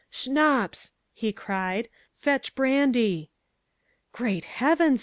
[0.09, 3.29] "Schnapps," he cried, "fetch brandy."
[4.11, 4.99] "Great Heavens!